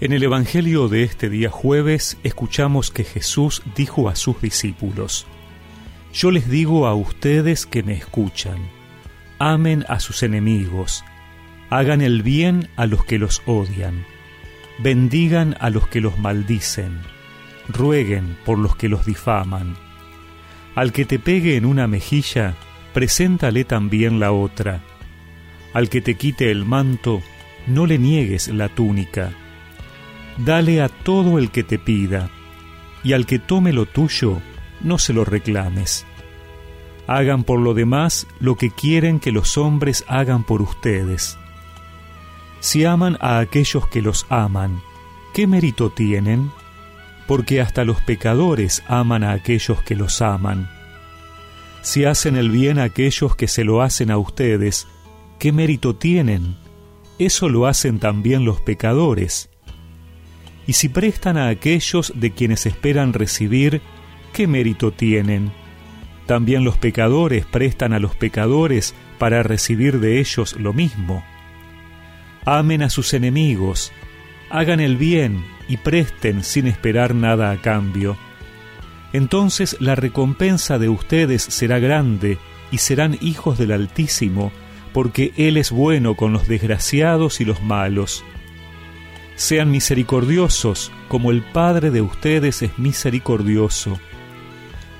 En 0.00 0.14
el 0.14 0.22
Evangelio 0.22 0.88
de 0.88 1.02
este 1.02 1.28
día 1.28 1.50
jueves 1.50 2.16
escuchamos 2.24 2.90
que 2.90 3.04
Jesús 3.04 3.62
dijo 3.76 4.08
a 4.08 4.16
sus 4.16 4.40
discípulos, 4.40 5.26
Yo 6.10 6.30
les 6.30 6.48
digo 6.48 6.86
a 6.86 6.94
ustedes 6.94 7.66
que 7.66 7.82
me 7.82 7.92
escuchan, 7.92 8.56
amen 9.38 9.84
a 9.90 10.00
sus 10.00 10.22
enemigos, 10.22 11.04
hagan 11.68 12.00
el 12.00 12.22
bien 12.22 12.70
a 12.76 12.86
los 12.86 13.04
que 13.04 13.18
los 13.18 13.42
odian, 13.44 14.06
bendigan 14.78 15.54
a 15.60 15.68
los 15.68 15.86
que 15.86 16.00
los 16.00 16.18
maldicen, 16.18 17.00
rueguen 17.68 18.38
por 18.46 18.56
los 18.56 18.76
que 18.76 18.88
los 18.88 19.04
difaman. 19.04 19.76
Al 20.76 20.92
que 20.92 21.04
te 21.04 21.18
pegue 21.18 21.56
en 21.56 21.66
una 21.66 21.86
mejilla, 21.86 22.54
preséntale 22.94 23.64
también 23.64 24.18
la 24.18 24.32
otra. 24.32 24.80
Al 25.74 25.90
que 25.90 26.00
te 26.00 26.14
quite 26.14 26.50
el 26.50 26.64
manto, 26.64 27.20
no 27.66 27.84
le 27.84 27.98
niegues 27.98 28.48
la 28.48 28.70
túnica 28.70 29.34
dale 30.38 30.80
a 30.82 30.88
todo 30.88 31.38
el 31.38 31.50
que 31.50 31.64
te 31.64 31.78
pida, 31.78 32.30
y 33.02 33.12
al 33.12 33.26
que 33.26 33.38
tome 33.38 33.72
lo 33.72 33.86
tuyo, 33.86 34.40
no 34.80 34.98
se 34.98 35.12
lo 35.12 35.24
reclames. 35.24 36.06
Hagan 37.06 37.44
por 37.44 37.60
lo 37.60 37.74
demás 37.74 38.26
lo 38.38 38.56
que 38.56 38.70
quieren 38.70 39.20
que 39.20 39.32
los 39.32 39.58
hombres 39.58 40.04
hagan 40.06 40.44
por 40.44 40.62
ustedes. 40.62 41.38
Si 42.60 42.84
aman 42.84 43.16
a 43.20 43.38
aquellos 43.38 43.88
que 43.88 44.02
los 44.02 44.26
aman, 44.28 44.80
¿qué 45.34 45.46
mérito 45.46 45.90
tienen? 45.90 46.50
Porque 47.26 47.60
hasta 47.60 47.84
los 47.84 48.00
pecadores 48.02 48.82
aman 48.86 49.24
a 49.24 49.32
aquellos 49.32 49.82
que 49.82 49.96
los 49.96 50.20
aman. 50.20 50.70
Si 51.82 52.04
hacen 52.04 52.36
el 52.36 52.50
bien 52.50 52.78
a 52.78 52.84
aquellos 52.84 53.34
que 53.34 53.48
se 53.48 53.64
lo 53.64 53.80
hacen 53.82 54.10
a 54.10 54.18
ustedes, 54.18 54.86
¿qué 55.38 55.52
mérito 55.52 55.96
tienen? 55.96 56.56
Eso 57.18 57.48
lo 57.48 57.66
hacen 57.66 57.98
también 57.98 58.44
los 58.44 58.60
pecadores 58.60 59.50
y 60.70 60.74
si 60.74 60.88
prestan 60.88 61.36
a 61.36 61.48
aquellos 61.48 62.12
de 62.14 62.30
quienes 62.30 62.64
esperan 62.64 63.12
recibir, 63.12 63.82
¿qué 64.32 64.46
mérito 64.46 64.92
tienen? 64.92 65.50
También 66.26 66.62
los 66.62 66.78
pecadores 66.78 67.44
prestan 67.44 67.92
a 67.92 67.98
los 67.98 68.14
pecadores 68.14 68.94
para 69.18 69.42
recibir 69.42 69.98
de 69.98 70.20
ellos 70.20 70.54
lo 70.60 70.72
mismo. 70.72 71.24
Amen 72.44 72.82
a 72.82 72.88
sus 72.88 73.14
enemigos, 73.14 73.90
hagan 74.48 74.78
el 74.78 74.96
bien 74.96 75.44
y 75.66 75.76
presten 75.76 76.44
sin 76.44 76.68
esperar 76.68 77.16
nada 77.16 77.50
a 77.50 77.60
cambio. 77.60 78.16
Entonces 79.12 79.76
la 79.80 79.96
recompensa 79.96 80.78
de 80.78 80.88
ustedes 80.88 81.42
será 81.42 81.80
grande 81.80 82.38
y 82.70 82.78
serán 82.78 83.18
hijos 83.20 83.58
del 83.58 83.72
Altísimo, 83.72 84.52
porque 84.92 85.32
Él 85.36 85.56
es 85.56 85.72
bueno 85.72 86.14
con 86.14 86.32
los 86.32 86.46
desgraciados 86.46 87.40
y 87.40 87.44
los 87.44 87.60
malos. 87.60 88.22
Sean 89.40 89.70
misericordiosos, 89.70 90.92
como 91.08 91.30
el 91.30 91.40
Padre 91.40 91.90
de 91.90 92.02
ustedes 92.02 92.60
es 92.60 92.78
misericordioso. 92.78 93.98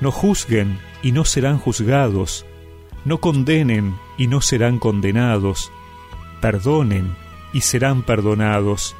No 0.00 0.10
juzguen 0.10 0.78
y 1.02 1.12
no 1.12 1.26
serán 1.26 1.58
juzgados. 1.58 2.46
No 3.04 3.18
condenen 3.18 3.96
y 4.16 4.28
no 4.28 4.40
serán 4.40 4.78
condenados. 4.78 5.70
Perdonen 6.40 7.14
y 7.52 7.60
serán 7.60 8.02
perdonados. 8.02 8.96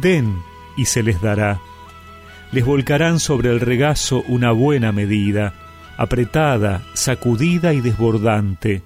Den 0.00 0.36
y 0.76 0.84
se 0.84 1.02
les 1.02 1.20
dará. 1.20 1.60
Les 2.52 2.64
volcarán 2.64 3.18
sobre 3.18 3.50
el 3.50 3.58
regazo 3.58 4.22
una 4.28 4.52
buena 4.52 4.92
medida, 4.92 5.52
apretada, 5.96 6.86
sacudida 6.94 7.74
y 7.74 7.80
desbordante, 7.80 8.82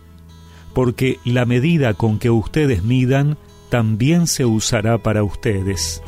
porque 0.72 1.20
la 1.26 1.44
medida 1.44 1.92
con 1.92 2.18
que 2.18 2.30
ustedes 2.30 2.82
midan 2.82 3.36
también 3.68 4.26
se 4.26 4.44
usará 4.44 4.98
para 4.98 5.22
ustedes. 5.22 6.02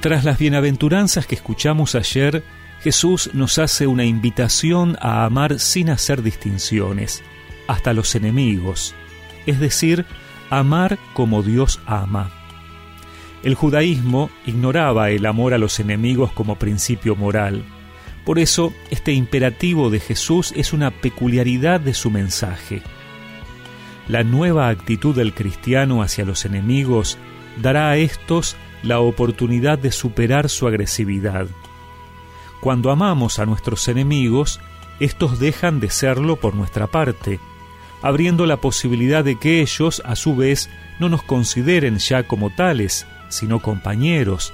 Tras 0.00 0.24
las 0.24 0.38
bienaventuranzas 0.38 1.26
que 1.26 1.34
escuchamos 1.34 1.94
ayer, 1.94 2.44
Jesús 2.82 3.30
nos 3.32 3.58
hace 3.58 3.86
una 3.86 4.04
invitación 4.04 4.98
a 5.00 5.24
amar 5.24 5.58
sin 5.58 5.88
hacer 5.88 6.22
distinciones, 6.22 7.22
hasta 7.66 7.94
los 7.94 8.14
enemigos, 8.14 8.94
es 9.46 9.58
decir, 9.58 10.04
amar 10.50 10.98
como 11.14 11.42
Dios 11.42 11.80
ama. 11.86 12.30
El 13.42 13.54
judaísmo 13.54 14.28
ignoraba 14.44 15.08
el 15.08 15.24
amor 15.24 15.54
a 15.54 15.58
los 15.58 15.80
enemigos 15.80 16.32
como 16.32 16.56
principio 16.56 17.16
moral, 17.16 17.64
por 18.24 18.38
eso, 18.38 18.72
este 18.90 19.12
imperativo 19.12 19.90
de 19.90 20.00
Jesús 20.00 20.52
es 20.56 20.72
una 20.72 20.90
peculiaridad 20.90 21.80
de 21.80 21.92
su 21.92 22.10
mensaje. 22.10 22.82
La 24.08 24.24
nueva 24.24 24.68
actitud 24.68 25.14
del 25.14 25.34
cristiano 25.34 26.02
hacia 26.02 26.24
los 26.24 26.44
enemigos 26.44 27.18
dará 27.60 27.90
a 27.90 27.96
estos 27.96 28.56
la 28.82 29.00
oportunidad 29.00 29.78
de 29.78 29.92
superar 29.92 30.48
su 30.48 30.66
agresividad. 30.66 31.46
Cuando 32.60 32.90
amamos 32.90 33.38
a 33.38 33.46
nuestros 33.46 33.88
enemigos, 33.88 34.60
estos 35.00 35.38
dejan 35.38 35.80
de 35.80 35.90
serlo 35.90 36.36
por 36.36 36.54
nuestra 36.54 36.86
parte, 36.86 37.40
abriendo 38.02 38.46
la 38.46 38.58
posibilidad 38.58 39.24
de 39.24 39.38
que 39.38 39.60
ellos, 39.60 40.02
a 40.04 40.16
su 40.16 40.36
vez, 40.36 40.70
no 40.98 41.08
nos 41.08 41.22
consideren 41.22 41.98
ya 41.98 42.22
como 42.26 42.50
tales, 42.50 43.06
sino 43.28 43.60
compañeros, 43.60 44.52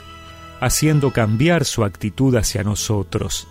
haciendo 0.60 1.12
cambiar 1.12 1.64
su 1.64 1.84
actitud 1.84 2.34
hacia 2.36 2.64
nosotros. 2.64 3.48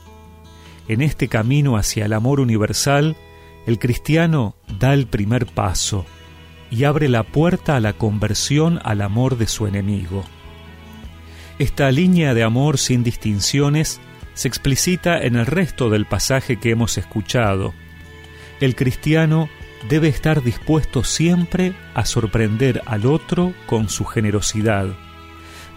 En 0.90 1.02
este 1.02 1.28
camino 1.28 1.78
hacia 1.78 2.06
el 2.06 2.14
amor 2.14 2.40
universal, 2.40 3.16
el 3.68 3.78
cristiano 3.78 4.56
da 4.80 4.96
el 4.96 5.06
primer 5.06 5.46
paso 5.46 6.04
y 6.72 6.84
abre 6.84 7.08
la 7.10 7.22
puerta 7.24 7.76
a 7.76 7.80
la 7.80 7.94
conversión 7.94 8.80
al 8.84 9.02
amor 9.02 9.38
de 9.38 9.46
su 9.46 9.68
enemigo. 9.68 10.26
Esta 11.60 11.92
línea 11.92 12.34
de 12.34 12.42
amor 12.42 12.80
sin 12.80 13.04
distinciones 13.04 14.02
se 14.34 14.48
explicita 14.48 15.22
en 15.22 15.36
el 15.36 15.46
resto 15.46 15.92
del 15.92 16.08
pasaje 16.08 16.58
que 16.58 16.72
hemos 16.72 16.98
escuchado. 16.98 17.76
El 18.60 18.76
cristiano 18.76 19.48
debe 19.90 20.08
estar 20.08 20.42
dispuesto 20.42 21.04
siempre 21.04 21.74
a 21.94 22.04
sorprender 22.06 22.82
al 22.88 23.06
otro 23.06 23.54
con 23.68 23.90
su 23.90 24.06
generosidad, 24.06 24.88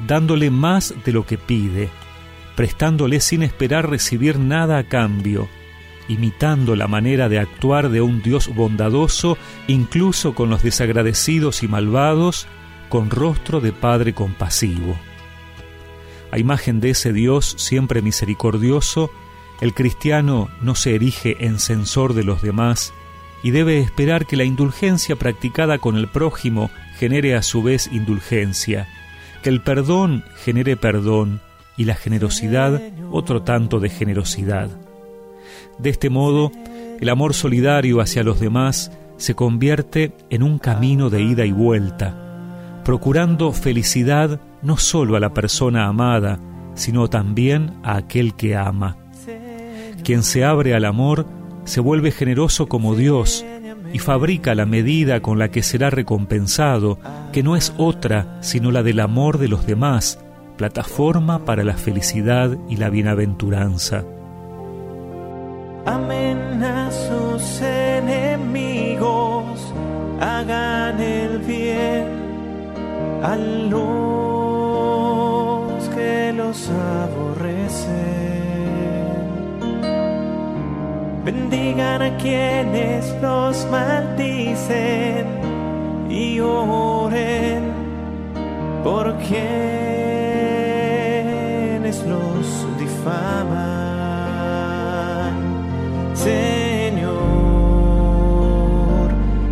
dándole 0.06 0.48
más 0.48 0.94
de 1.04 1.12
lo 1.12 1.26
que 1.26 1.36
pide, 1.36 1.90
prestándole 2.56 3.20
sin 3.20 3.42
esperar 3.42 3.88
recibir 3.88 4.38
nada 4.38 4.78
a 4.78 4.84
cambio, 4.84 5.48
imitando 6.08 6.76
la 6.76 6.88
manera 6.88 7.28
de 7.28 7.38
actuar 7.38 7.88
de 7.88 8.00
un 8.00 8.22
Dios 8.22 8.54
bondadoso, 8.54 9.38
incluso 9.66 10.34
con 10.34 10.50
los 10.50 10.62
desagradecidos 10.62 11.62
y 11.62 11.68
malvados, 11.68 12.46
con 12.88 13.10
rostro 13.10 13.60
de 13.60 13.72
Padre 13.72 14.12
compasivo. 14.12 14.96
A 16.30 16.38
imagen 16.38 16.80
de 16.80 16.90
ese 16.90 17.12
Dios 17.12 17.54
siempre 17.58 18.02
misericordioso, 18.02 19.10
el 19.60 19.74
cristiano 19.74 20.48
no 20.60 20.74
se 20.74 20.94
erige 20.94 21.46
en 21.46 21.58
censor 21.58 22.14
de 22.14 22.24
los 22.24 22.42
demás 22.42 22.92
y 23.42 23.50
debe 23.50 23.80
esperar 23.80 24.26
que 24.26 24.36
la 24.36 24.44
indulgencia 24.44 25.16
practicada 25.16 25.78
con 25.78 25.96
el 25.96 26.08
prójimo 26.08 26.70
genere 26.98 27.34
a 27.34 27.42
su 27.42 27.62
vez 27.62 27.88
indulgencia, 27.92 28.88
que 29.42 29.50
el 29.50 29.60
perdón 29.60 30.24
genere 30.36 30.76
perdón, 30.76 31.40
y 31.76 31.84
la 31.84 31.94
generosidad 31.94 32.80
otro 33.10 33.42
tanto 33.42 33.80
de 33.80 33.88
generosidad. 33.88 34.70
De 35.78 35.90
este 35.90 36.10
modo, 36.10 36.52
el 37.00 37.08
amor 37.08 37.34
solidario 37.34 38.00
hacia 38.00 38.22
los 38.22 38.40
demás 38.40 38.92
se 39.16 39.34
convierte 39.34 40.12
en 40.30 40.42
un 40.42 40.58
camino 40.58 41.10
de 41.10 41.22
ida 41.22 41.44
y 41.44 41.52
vuelta, 41.52 42.80
procurando 42.84 43.52
felicidad 43.52 44.40
no 44.62 44.76
solo 44.76 45.16
a 45.16 45.20
la 45.20 45.32
persona 45.34 45.86
amada, 45.86 46.38
sino 46.74 47.08
también 47.08 47.74
a 47.82 47.96
aquel 47.96 48.34
que 48.34 48.56
ama. 48.56 48.96
Quien 50.04 50.22
se 50.22 50.44
abre 50.44 50.74
al 50.74 50.84
amor 50.84 51.26
se 51.64 51.80
vuelve 51.80 52.10
generoso 52.10 52.66
como 52.66 52.96
Dios 52.96 53.44
y 53.92 53.98
fabrica 53.98 54.54
la 54.54 54.66
medida 54.66 55.20
con 55.20 55.38
la 55.38 55.50
que 55.50 55.62
será 55.62 55.90
recompensado, 55.90 56.98
que 57.32 57.42
no 57.42 57.56
es 57.56 57.72
otra 57.76 58.38
sino 58.40 58.72
la 58.72 58.82
del 58.82 59.00
amor 59.00 59.38
de 59.38 59.48
los 59.48 59.66
demás, 59.66 60.18
plataforma 60.56 61.44
para 61.44 61.64
la 61.64 61.74
felicidad 61.74 62.56
y 62.68 62.76
la 62.76 62.90
bienaventuranza. 62.90 64.04
Amen 65.84 66.62
a 66.62 66.90
sus 66.90 67.60
enemigos, 67.60 69.74
hagan 70.20 71.00
el 71.00 71.40
bien 71.40 72.04
a 73.22 73.36
los 73.36 73.72
que 75.88 76.32
los 76.36 76.70
aborrecen. 76.70 78.12
Bendigan 81.24 82.02
a 82.02 82.16
quienes 82.18 83.14
los 83.22 83.66
maldicen 83.70 85.26
y 86.10 86.40
oren 86.40 87.62
por 88.82 89.16
Señor. 96.14 97.22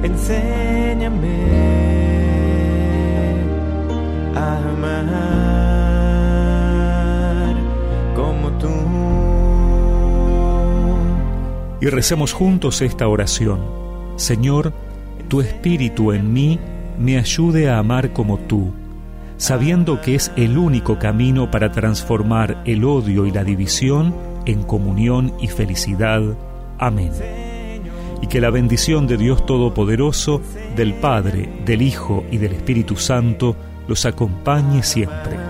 enséñame 0.03 1.41
a 4.37 4.57
amar 4.71 5.17
como 8.15 8.51
tú. 8.59 8.69
Y 11.81 11.87
recemos 11.87 12.33
juntos 12.33 12.83
esta 12.83 13.09
oración. 13.09 13.61
Señor, 14.17 14.73
tu 15.29 15.41
espíritu 15.41 16.13
en 16.13 16.33
mí 16.33 16.59
me 16.99 17.19
ayude 17.19 17.71
a 17.71 17.79
amar 17.79 18.13
como 18.13 18.39
tú, 18.39 18.73
sabiendo 19.41 20.03
que 20.03 20.15
es 20.15 20.31
el 20.37 20.59
único 20.59 20.99
camino 20.99 21.51
para 21.51 21.73
transformar 21.73 22.63
el 22.67 22.85
odio 22.85 23.25
y 23.25 23.31
la 23.31 23.43
división 23.43 24.15
en 24.45 24.63
comunión 24.63 25.33
y 25.41 25.49
felicidad. 25.49 26.23
Amén. 26.79 27.11
Y 28.21 28.27
que 28.27 28.43
la 28.43 28.51
bendición 28.51 29.07
de 29.07 29.17
Dios 29.17 29.47
Todopoderoso, 29.47 30.43
del 30.77 30.93
Padre, 30.93 31.49
del 31.65 31.81
Hijo 31.81 32.23
y 32.31 32.37
del 32.37 32.53
Espíritu 32.53 32.97
Santo 32.97 33.57
los 33.89 34.05
acompañe 34.05 34.83
siempre. 34.83 35.50